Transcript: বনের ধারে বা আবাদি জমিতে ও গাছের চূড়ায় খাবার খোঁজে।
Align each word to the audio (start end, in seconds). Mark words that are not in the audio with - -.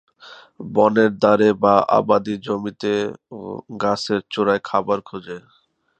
বনের 0.73 1.11
ধারে 1.23 1.49
বা 1.63 1.75
আবাদি 1.97 2.35
জমিতে 2.45 2.93
ও 3.31 3.39
গাছের 3.81 4.21
চূড়ায় 4.31 4.61
খাবার 4.65 4.99
খোঁজে। 5.01 5.37